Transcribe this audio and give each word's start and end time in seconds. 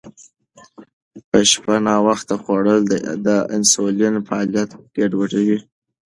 په 1.29 1.39
شپه 1.51 1.75
ناوخته 1.87 2.35
خوړل 2.41 2.81
د 3.25 3.29
انسولین 3.55 4.15
فعالیت 4.27 4.69
ګډوډوي. 4.95 5.57